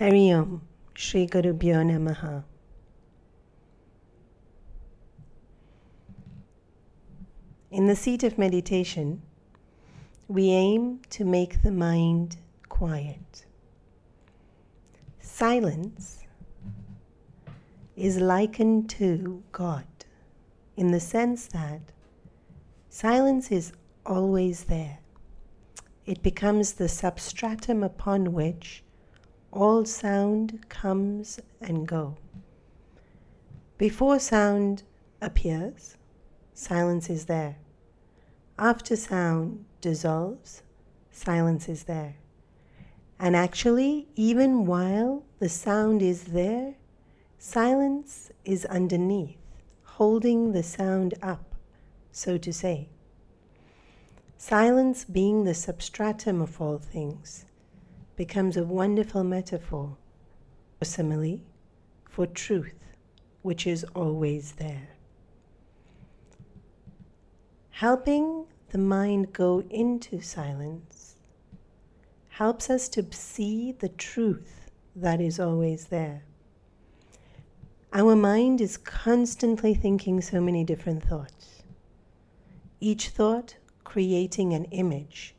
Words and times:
Hari 0.00 0.32
Om, 0.32 0.62
Shri 0.94 1.26
Guru 1.26 1.52
Bhyo 1.52 1.84
Namaha. 1.84 2.42
In 7.70 7.86
the 7.86 7.94
seat 7.94 8.22
of 8.22 8.38
meditation, 8.38 9.20
we 10.26 10.52
aim 10.52 11.00
to 11.10 11.26
make 11.26 11.62
the 11.62 11.70
mind 11.70 12.38
quiet. 12.70 13.44
Silence 15.20 16.20
is 17.94 18.18
likened 18.20 18.88
to 18.88 19.42
God 19.52 19.84
in 20.78 20.92
the 20.92 21.00
sense 21.00 21.46
that 21.48 21.92
silence 22.88 23.52
is 23.52 23.74
always 24.06 24.64
there. 24.64 25.00
It 26.06 26.22
becomes 26.22 26.72
the 26.72 26.88
substratum 26.88 27.82
upon 27.82 28.32
which 28.32 28.82
all 29.52 29.84
sound 29.84 30.68
comes 30.68 31.40
and 31.60 31.86
go. 31.86 32.16
Before 33.78 34.18
sound 34.18 34.84
appears, 35.20 35.96
silence 36.54 37.10
is 37.10 37.26
there. 37.26 37.56
After 38.58 38.94
sound 38.94 39.64
dissolves, 39.80 40.62
silence 41.10 41.68
is 41.68 41.84
there. 41.84 42.16
And 43.18 43.34
actually, 43.34 44.08
even 44.16 44.66
while 44.66 45.24
the 45.40 45.48
sound 45.48 46.00
is 46.00 46.24
there, 46.24 46.74
silence 47.38 48.30
is 48.44 48.64
underneath, 48.66 49.36
holding 49.84 50.52
the 50.52 50.62
sound 50.62 51.14
up, 51.22 51.54
so 52.12 52.38
to 52.38 52.52
say. 52.52 52.88
Silence 54.38 55.04
being 55.04 55.44
the 55.44 55.54
substratum 55.54 56.40
of 56.40 56.60
all 56.60 56.78
things 56.78 57.44
becomes 58.20 58.54
a 58.54 58.62
wonderful 58.62 59.24
metaphor 59.24 59.96
or 60.78 60.84
simile 60.84 61.40
for 62.06 62.26
truth, 62.26 62.74
which 63.40 63.66
is 63.66 63.82
always 63.94 64.52
there. 64.58 64.90
Helping 67.70 68.44
the 68.72 68.76
mind 68.76 69.32
go 69.32 69.64
into 69.70 70.20
silence 70.20 71.14
helps 72.28 72.68
us 72.68 72.90
to 72.90 73.02
see 73.10 73.72
the 73.72 73.88
truth 73.88 74.70
that 74.94 75.18
is 75.18 75.40
always 75.40 75.86
there. 75.86 76.22
Our 77.94 78.14
mind 78.14 78.60
is 78.60 78.76
constantly 78.76 79.72
thinking 79.72 80.20
so 80.20 80.42
many 80.42 80.62
different 80.62 81.02
thoughts, 81.02 81.62
each 82.80 83.08
thought 83.08 83.56
creating 83.82 84.52
an 84.52 84.64
image, 84.64 85.34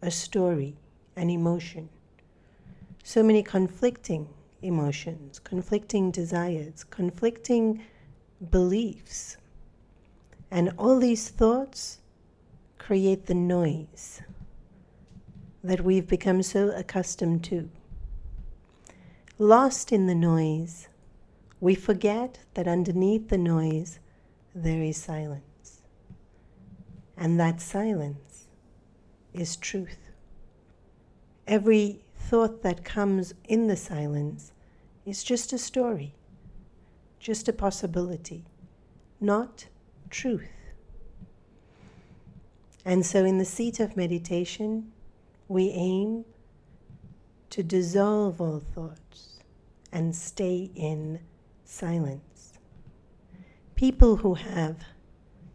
a 0.00 0.12
story, 0.12 0.76
an 1.16 1.28
emotion 1.28 1.88
so 3.02 3.22
many 3.22 3.42
conflicting 3.42 4.28
emotions, 4.62 5.38
conflicting 5.38 6.10
desires, 6.10 6.84
conflicting 6.84 7.82
beliefs. 8.50 9.36
And 10.50 10.72
all 10.78 10.98
these 10.98 11.28
thoughts 11.28 11.98
create 12.78 13.26
the 13.26 13.34
noise 13.34 14.22
that 15.62 15.82
we've 15.82 16.08
become 16.08 16.42
so 16.42 16.70
accustomed 16.70 17.44
to. 17.44 17.70
Lost 19.38 19.92
in 19.92 20.06
the 20.06 20.14
noise, 20.14 20.88
we 21.60 21.74
forget 21.74 22.40
that 22.54 22.66
underneath 22.66 23.28
the 23.28 23.38
noise 23.38 23.98
there 24.54 24.82
is 24.82 24.96
silence. 24.96 25.82
And 27.16 27.38
that 27.38 27.60
silence 27.60 28.48
is 29.32 29.56
truth. 29.56 30.10
Every 31.46 32.02
thought 32.30 32.62
that 32.62 32.84
comes 32.84 33.34
in 33.48 33.66
the 33.66 33.76
silence 33.76 34.52
is 35.04 35.24
just 35.24 35.52
a 35.52 35.58
story, 35.58 36.14
just 37.18 37.48
a 37.48 37.52
possibility, 37.52 38.44
not 39.20 39.66
truth. 40.10 40.46
And 42.84 43.04
so, 43.04 43.24
in 43.24 43.38
the 43.38 43.44
seat 43.44 43.80
of 43.80 43.96
meditation, 43.96 44.92
we 45.48 45.70
aim 45.70 46.24
to 47.50 47.64
dissolve 47.64 48.40
all 48.40 48.60
thoughts 48.60 49.40
and 49.90 50.14
stay 50.14 50.70
in 50.76 51.18
silence. 51.64 52.60
People 53.74 54.18
who 54.18 54.34
have 54.34 54.76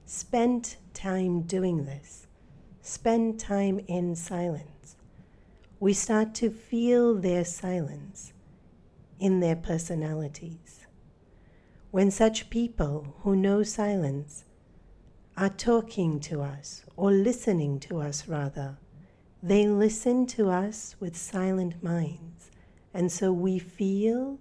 spent 0.06 0.76
time 0.94 1.44
doing 1.44 1.86
this 1.86 2.28
spend 2.82 3.40
time 3.40 3.80
in 3.88 4.14
silence 4.14 4.98
we 5.86 5.94
start 5.94 6.34
to 6.34 6.50
feel 6.50 7.14
their 7.14 7.46
silence 7.46 8.34
in 9.20 9.40
their 9.40 9.56
personalities. 9.56 10.88
When 11.92 12.10
such 12.10 12.50
people 12.50 13.18
who 13.20 13.36
know 13.36 13.62
silence 13.62 14.46
are 15.38 15.50
talking 15.50 16.20
to 16.22 16.42
us, 16.42 16.84
or 16.98 17.12
listening 17.12 17.80
to 17.82 18.02
us 18.02 18.28
rather, 18.28 18.80
they 19.44 19.68
listen 19.68 20.26
to 20.26 20.50
us 20.50 20.96
with 21.00 21.16
silent 21.16 21.84
minds, 21.84 22.50
and 22.92 23.12
so 23.12 23.32
we 23.32 23.60
feel 23.60 24.40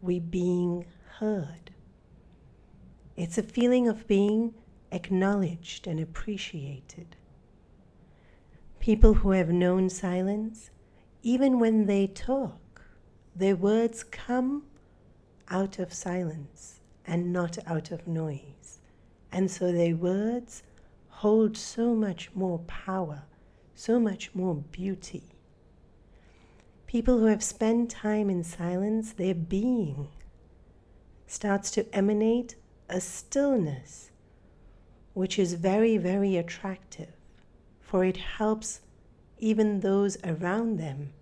we 0.00 0.18
being 0.18 0.84
heard. 1.20 1.70
It's 3.16 3.38
a 3.38 3.44
feeling 3.44 3.86
of 3.86 4.08
being 4.08 4.52
acknowledged 4.90 5.86
and 5.86 6.00
appreciated. 6.00 7.14
People 8.82 9.14
who 9.14 9.30
have 9.30 9.48
known 9.48 9.88
silence, 9.88 10.70
even 11.22 11.60
when 11.60 11.86
they 11.86 12.08
talk, 12.08 12.82
their 13.32 13.54
words 13.54 14.02
come 14.02 14.64
out 15.46 15.78
of 15.78 15.92
silence 15.92 16.80
and 17.06 17.32
not 17.32 17.58
out 17.64 17.92
of 17.92 18.08
noise. 18.08 18.80
And 19.30 19.48
so 19.48 19.70
their 19.70 19.94
words 19.94 20.64
hold 21.10 21.56
so 21.56 21.94
much 21.94 22.34
more 22.34 22.58
power, 22.66 23.22
so 23.72 24.00
much 24.00 24.34
more 24.34 24.56
beauty. 24.56 25.36
People 26.88 27.20
who 27.20 27.26
have 27.26 27.44
spent 27.44 27.88
time 27.88 28.28
in 28.28 28.42
silence, 28.42 29.12
their 29.12 29.36
being 29.36 30.08
starts 31.28 31.70
to 31.70 31.94
emanate 31.94 32.56
a 32.88 33.00
stillness 33.00 34.10
which 35.14 35.38
is 35.38 35.52
very, 35.54 35.98
very 35.98 36.36
attractive 36.36 37.14
for 37.92 38.06
it 38.06 38.16
helps 38.16 38.80
even 39.38 39.80
those 39.80 40.16
around 40.24 40.78
them 40.78 41.12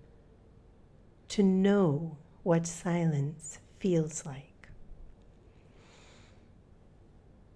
to 1.27 1.43
know 1.43 2.17
what 2.45 2.65
silence 2.65 3.59
feels 3.81 4.25
like. 4.25 4.69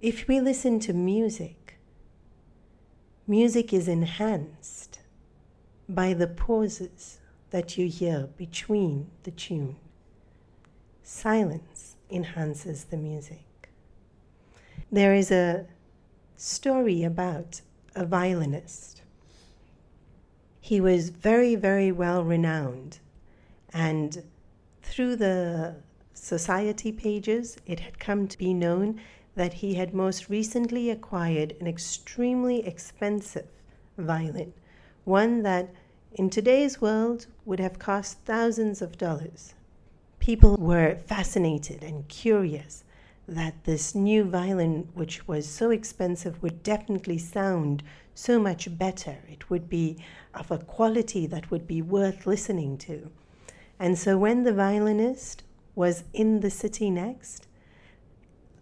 If 0.03 0.27
we 0.27 0.41
listen 0.41 0.81
to 0.81 0.93
music, 0.93 1.79
music 3.25 3.73
is 3.73 3.87
enhanced 3.87 4.99
by 5.89 6.13
the 6.13 6.27
pauses 6.27 7.21
that 7.51 7.79
you 7.79 7.87
hear 7.87 8.31
between 8.37 9.13
the 9.23 9.31
tune. 9.31 9.77
Silence 11.05 11.95
enhances 12.11 12.87
the 12.87 12.97
music. 12.97 13.69
There 14.91 15.15
is 15.15 15.31
a 15.31 15.67
story 16.37 17.05
about 17.05 17.61
a 17.95 18.05
violinist 18.05 19.04
he 20.65 20.81
was 20.81 21.11
very, 21.11 21.55
very 21.55 21.93
well 21.93 22.25
renowned. 22.25 22.99
And 23.75 24.25
through 24.81 25.17
the 25.17 25.77
society 26.15 26.91
pages, 26.91 27.59
it 27.67 27.81
had 27.81 27.99
come 27.99 28.27
to 28.29 28.39
be 28.39 28.55
known 28.55 28.99
that 29.35 29.53
he 29.53 29.75
had 29.75 29.93
most 29.93 30.31
recently 30.31 30.89
acquired 30.89 31.55
an 31.61 31.67
extremely 31.67 32.67
expensive 32.67 33.47
violin, 33.99 34.55
one 35.05 35.43
that 35.43 35.69
in 36.15 36.31
today's 36.31 36.81
world 36.81 37.27
would 37.45 37.61
have 37.61 37.79
cost 37.79 38.21
thousands 38.25 38.81
of 38.81 38.97
dollars. 38.97 39.53
People 40.19 40.57
were 40.57 40.97
fascinated 41.05 41.83
and 41.83 42.09
curious 42.09 42.85
that 43.29 43.65
this 43.65 43.95
new 43.95 44.25
violin, 44.25 44.89
which 44.95 45.29
was 45.29 45.47
so 45.47 45.71
expensive, 45.71 46.43
would 46.43 46.63
definitely 46.63 47.19
sound 47.19 47.83
so 48.15 48.39
much 48.39 48.79
better. 48.79 49.19
It 49.29 49.51
would 49.51 49.69
be 49.69 49.99
of 50.33 50.51
a 50.51 50.59
quality 50.59 51.27
that 51.27 51.51
would 51.51 51.67
be 51.67 51.83
worth 51.83 52.27
listening 52.27 52.79
to. 52.79 53.11
And 53.79 53.99
so 53.99 54.17
when 54.17 54.45
the 54.45 54.53
violinist 54.53 55.43
was 55.75 56.05
in 56.13 56.41
the 56.41 56.51
city 56.51 56.91
next, 56.91 57.49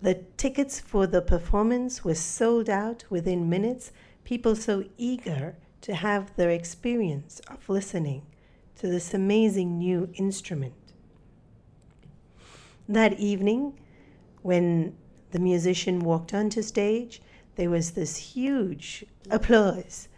the 0.00 0.14
tickets 0.37 0.81
for 0.81 1.06
the 1.06 1.22
performance 1.22 2.02
were 2.02 2.14
sold 2.14 2.69
out 2.69 3.04
within 3.08 3.49
minutes, 3.49 3.93
people 4.25 4.56
so 4.56 4.84
eager 4.96 5.55
to 5.82 5.94
have 5.94 6.34
their 6.37 6.50
experience 6.50 7.40
of 7.48 7.69
listening 7.69 8.22
to 8.76 8.88
this 8.88 9.14
amazing 9.14 9.78
new 9.78 10.08
instrument. 10.14 10.75
That 12.88 13.19
evening, 13.20 13.78
when 14.43 14.96
the 15.31 15.38
musician 15.38 16.00
walked 16.00 16.34
onto 16.34 16.62
stage, 16.62 17.22
there 17.56 17.70
was 17.70 17.93
this 17.93 18.16
huge 18.16 19.04
applause 19.31 20.08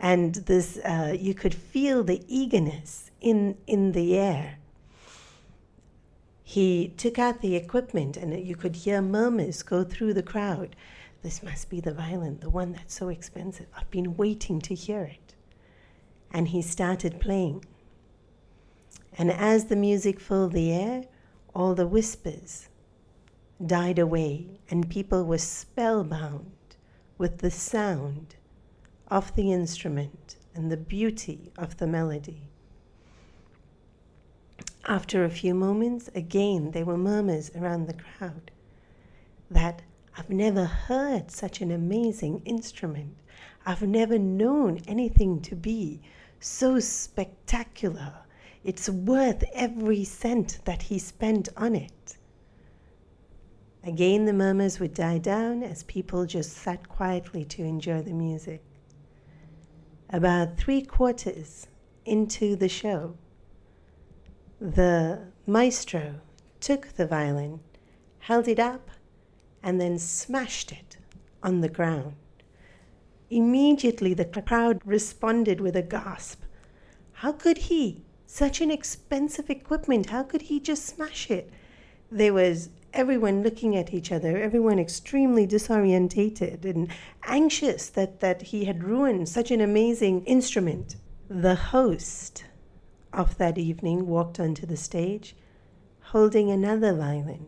and 0.00 0.34
this 0.46 0.78
uh, 0.78 1.14
you 1.18 1.34
could 1.34 1.54
feel 1.54 2.02
the 2.04 2.22
eagerness 2.28 3.10
in 3.20 3.56
in 3.66 3.92
the 3.92 4.16
air 4.18 4.58
He 6.42 6.88
took 6.96 7.18
out 7.18 7.40
the 7.40 7.56
equipment 7.56 8.16
and 8.16 8.38
you 8.46 8.56
could 8.56 8.76
hear 8.76 9.02
murmurs 9.02 9.62
go 9.62 9.84
through 9.84 10.14
the 10.14 10.22
crowd. 10.22 10.76
This 11.22 11.42
must 11.42 11.70
be 11.70 11.80
the 11.80 11.94
violin, 11.94 12.38
the 12.40 12.50
one 12.50 12.72
that's 12.72 12.94
so 12.94 13.08
expensive. 13.08 13.66
I've 13.76 13.90
been 13.90 14.16
waiting 14.16 14.60
to 14.62 14.74
hear 14.74 15.02
it. 15.04 15.34
And 16.30 16.48
he 16.48 16.62
started 16.62 17.20
playing. 17.20 17.64
And 19.16 19.30
as 19.32 19.66
the 19.66 19.76
music 19.76 20.20
filled 20.20 20.52
the 20.52 20.72
air, 20.72 21.04
all 21.54 21.74
the 21.74 21.86
whispers 21.86 22.68
died 23.64 23.98
away, 23.98 24.60
and 24.70 24.90
people 24.90 25.24
were 25.24 25.38
spellbound 25.38 26.50
with 27.18 27.38
the 27.38 27.50
sound 27.50 28.36
of 29.08 29.34
the 29.36 29.52
instrument 29.52 30.36
and 30.54 30.70
the 30.70 30.76
beauty 30.76 31.52
of 31.56 31.76
the 31.78 31.86
melody. 31.86 32.42
After 34.86 35.24
a 35.24 35.30
few 35.30 35.54
moments, 35.54 36.10
again 36.14 36.72
there 36.72 36.84
were 36.84 36.98
murmurs 36.98 37.50
around 37.56 37.86
the 37.86 37.94
crowd 37.94 38.50
that 39.50 39.82
I've 40.16 40.30
never 40.30 40.64
heard 40.64 41.30
such 41.30 41.60
an 41.60 41.70
amazing 41.70 42.42
instrument. 42.44 43.16
I've 43.66 43.82
never 43.82 44.18
known 44.18 44.80
anything 44.86 45.40
to 45.42 45.56
be 45.56 46.00
so 46.38 46.78
spectacular. 46.80 48.12
It's 48.62 48.88
worth 48.88 49.42
every 49.54 50.04
cent 50.04 50.58
that 50.64 50.82
he 50.82 50.98
spent 50.98 51.48
on 51.56 51.74
it. 51.74 52.16
Again, 53.86 54.24
the 54.24 54.32
murmurs 54.32 54.80
would 54.80 54.94
die 54.94 55.18
down 55.18 55.62
as 55.62 55.82
people 55.82 56.24
just 56.24 56.56
sat 56.56 56.88
quietly 56.88 57.44
to 57.44 57.62
enjoy 57.62 58.00
the 58.00 58.14
music. 58.14 58.62
About 60.08 60.56
three 60.56 60.80
quarters 60.80 61.66
into 62.06 62.56
the 62.56 62.68
show, 62.68 63.16
the 64.58 65.20
maestro 65.46 66.20
took 66.60 66.94
the 66.94 67.06
violin, 67.06 67.60
held 68.20 68.48
it 68.48 68.58
up, 68.58 68.90
and 69.62 69.78
then 69.78 69.98
smashed 69.98 70.72
it 70.72 70.96
on 71.42 71.60
the 71.60 71.68
ground. 71.68 72.14
Immediately, 73.28 74.14
the 74.14 74.24
crowd 74.24 74.80
responded 74.86 75.60
with 75.60 75.76
a 75.76 75.82
gasp. 75.82 76.42
How 77.12 77.32
could 77.32 77.58
he? 77.58 78.02
Such 78.26 78.62
an 78.62 78.70
expensive 78.70 79.50
equipment, 79.50 80.06
how 80.06 80.22
could 80.22 80.42
he 80.42 80.58
just 80.58 80.86
smash 80.86 81.30
it? 81.30 81.50
There 82.10 82.32
was 82.32 82.70
everyone 82.94 83.42
looking 83.42 83.76
at 83.76 83.92
each 83.92 84.12
other, 84.12 84.38
everyone 84.38 84.78
extremely 84.78 85.46
disorientated 85.46 86.64
and 86.64 86.88
anxious 87.24 87.88
that, 87.90 88.20
that 88.20 88.40
he 88.42 88.64
had 88.64 88.84
ruined 88.84 89.28
such 89.28 89.50
an 89.50 89.60
amazing 89.60 90.24
instrument. 90.24 90.96
The 91.28 91.56
host 91.56 92.44
of 93.12 93.36
that 93.38 93.58
evening 93.58 94.06
walked 94.06 94.38
onto 94.40 94.64
the 94.64 94.76
stage 94.76 95.34
holding 96.00 96.50
another 96.50 96.94
violin, 96.94 97.46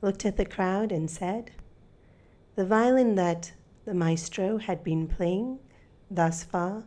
looked 0.00 0.24
at 0.24 0.36
the 0.36 0.44
crowd 0.44 0.92
and 0.92 1.10
said, 1.10 1.50
The 2.54 2.64
violin 2.64 3.16
that 3.16 3.52
the 3.84 3.94
maestro 3.94 4.58
had 4.58 4.84
been 4.84 5.08
playing 5.08 5.58
thus 6.10 6.44
far 6.44 6.84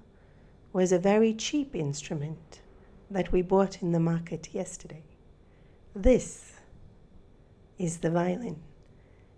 was 0.72 0.92
a 0.92 1.00
very 1.00 1.34
cheap 1.34 1.76
instrument 1.76 2.62
that 3.12 3.32
we 3.32 3.42
bought 3.42 3.82
in 3.82 3.92
the 3.92 4.00
market 4.00 4.54
yesterday. 4.54 5.04
This 5.94 6.53
is 7.78 7.98
the 7.98 8.10
violin 8.10 8.62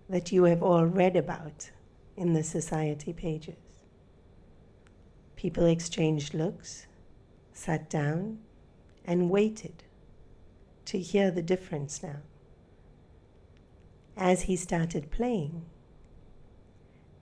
that 0.10 0.32
you 0.32 0.44
have 0.44 0.62
all 0.62 0.86
read 0.86 1.16
about 1.16 1.72
in 2.16 2.34
the 2.34 2.44
society 2.44 3.14
pages. 3.14 3.56
People 5.36 5.66
exchanged 5.66 6.34
looks, 6.34 6.88
sat 7.54 7.90
down, 7.90 8.40
and 9.04 9.30
waited 9.30 9.84
to 10.86 11.00
hear 11.00 11.32
the 11.32 11.42
difference 11.42 12.02
now. 12.02 12.18
As 14.18 14.44
he 14.44 14.56
started 14.56 15.12
playing, 15.12 15.66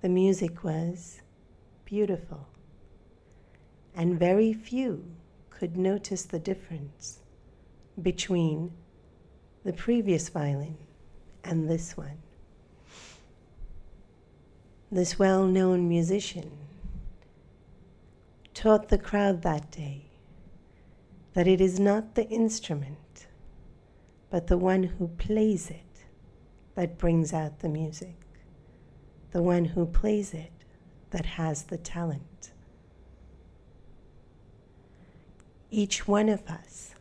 the 0.01 0.09
music 0.09 0.63
was 0.63 1.21
beautiful, 1.85 2.47
and 3.95 4.19
very 4.19 4.53
few 4.53 5.05
could 5.49 5.77
notice 5.77 6.23
the 6.23 6.39
difference 6.39 7.19
between 8.01 8.71
the 9.63 9.73
previous 9.73 10.29
violin 10.29 10.77
and 11.43 11.69
this 11.69 11.97
one. 11.97 12.17
This 14.91 15.17
well 15.17 15.45
known 15.45 15.89
musician 15.89 16.51
taught 18.53 18.89
the 18.89 18.97
crowd 18.97 19.41
that 19.41 19.71
day 19.71 20.05
that 21.33 21.47
it 21.47 21.59
is 21.59 21.79
not 21.79 22.13
the 22.15 22.27
instrument, 22.29 23.25
but 24.29 24.47
the 24.47 24.57
one 24.57 24.83
who 24.83 25.07
plays 25.07 25.69
it 25.69 26.05
that 26.75 26.97
brings 26.97 27.33
out 27.33 27.59
the 27.59 27.69
music, 27.69 28.15
the 29.31 29.41
one 29.41 29.65
who 29.65 29.85
plays 29.85 30.33
it 30.33 30.51
that 31.09 31.25
has 31.25 31.63
the 31.63 31.77
talent. 31.77 32.51
Each 35.71 36.07
one 36.07 36.29
of 36.29 36.45
us 36.47 36.93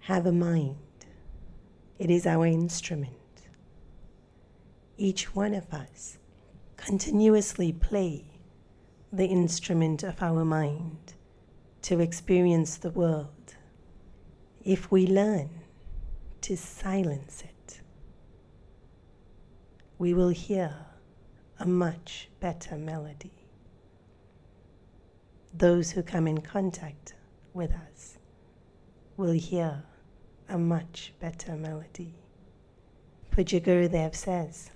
have 0.00 0.26
a 0.26 0.32
mind. 0.32 0.76
It 2.00 2.10
is 2.10 2.26
our 2.26 2.46
instrument. 2.46 3.19
Each 5.02 5.34
one 5.34 5.54
of 5.54 5.72
us 5.72 6.18
continuously 6.76 7.72
play 7.72 8.26
the 9.10 9.24
instrument 9.24 10.02
of 10.02 10.20
our 10.20 10.44
mind 10.44 11.14
to 11.80 12.00
experience 12.00 12.76
the 12.76 12.90
world 12.90 13.54
if 14.62 14.90
we 14.90 15.06
learn 15.06 15.48
to 16.42 16.54
silence 16.54 17.42
it. 17.42 17.80
We 19.96 20.12
will 20.12 20.28
hear 20.28 20.74
a 21.58 21.66
much 21.66 22.28
better 22.38 22.76
melody. 22.76 23.46
Those 25.54 25.92
who 25.92 26.02
come 26.02 26.28
in 26.28 26.42
contact 26.42 27.14
with 27.54 27.72
us 27.72 28.18
will 29.16 29.32
hear 29.32 29.82
a 30.50 30.58
much 30.58 31.14
better 31.20 31.56
melody. 31.56 32.16
Pujya 33.30 33.62
Gurudev 33.62 34.14
says, 34.14 34.70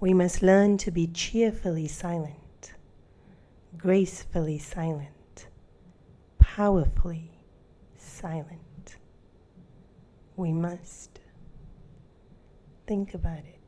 we 0.00 0.12
must 0.14 0.42
learn 0.42 0.78
to 0.78 0.90
be 0.90 1.06
cheerfully 1.06 1.88
silent, 1.88 2.74
gracefully 3.76 4.58
silent 4.58 5.14
powerfully 6.54 7.32
silent. 7.98 8.94
We 10.36 10.52
must 10.52 11.18
think 12.86 13.12
about 13.12 13.38
it. 13.38 13.60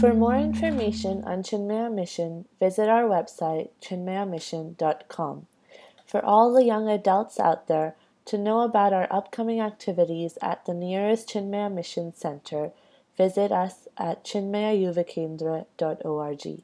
For 0.00 0.14
more 0.14 0.36
information 0.36 1.22
on 1.24 1.42
Chinmaya 1.42 1.94
Mission, 1.94 2.46
visit 2.58 2.88
our 2.88 3.02
website 3.02 3.68
chinmayamission.com. 3.82 5.46
For 6.06 6.24
all 6.24 6.54
the 6.54 6.64
young 6.64 6.88
adults 6.88 7.38
out 7.38 7.68
there, 7.68 7.94
to 8.26 8.38
know 8.38 8.60
about 8.60 8.92
our 8.92 9.08
upcoming 9.10 9.60
activities 9.60 10.38
at 10.40 10.64
the 10.64 10.74
nearest 10.74 11.28
Chinmaya 11.28 11.72
Mission 11.72 12.12
Center, 12.12 12.70
visit 13.16 13.52
us 13.52 13.86
at 13.96 14.24
chinmayayuvakendra.org. 14.24 16.62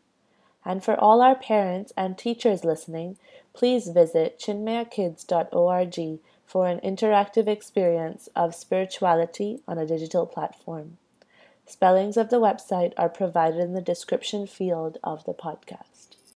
And 0.65 0.85
for 0.85 0.99
all 0.99 1.23
our 1.23 1.35
parents 1.35 1.93
and 1.97 2.19
teachers 2.19 2.65
listening, 2.65 3.17
please 3.53 3.89
visit 3.89 4.39
chinmayakids.org 4.39 6.19
for 6.47 6.67
an 6.67 6.81
interactive 6.81 7.47
experience 7.47 8.29
of 8.35 8.55
spirituality 8.55 9.61
on 9.69 9.79
a 9.79 9.87
digital 9.87 10.27
platform. 10.27 10.97
Spellings 11.67 12.17
of 12.17 12.31
the 12.31 12.41
website 12.41 12.93
are 12.97 13.09
provided 13.09 13.61
in 13.61 13.75
the 13.75 13.81
description 13.81 14.47
field 14.47 14.99
of 15.05 15.25
the 15.25 15.35
podcast. 15.35 15.90